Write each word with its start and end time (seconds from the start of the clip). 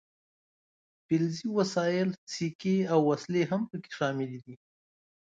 فلزي 1.05 1.47
وسایل 1.57 2.09
سیکې 2.33 2.77
او 2.93 2.99
وسلې 3.09 3.43
هم 3.51 3.61
پکې 3.69 3.89
شاملې 3.97 4.37
دي. 4.45 4.55